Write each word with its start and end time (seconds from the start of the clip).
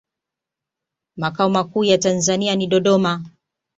makao 1.15 1.49
makuu 1.49 1.83
ya 1.83 1.97
tanzania 1.97 2.55
ni 2.55 2.67
dodoma 2.67 3.25